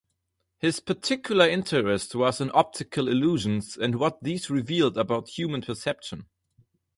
[0.57, 6.25] His particular interest was in optical illusions and what these revealed about human perception.